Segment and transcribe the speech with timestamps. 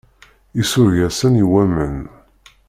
[0.61, 1.97] Isureg-asen i waman.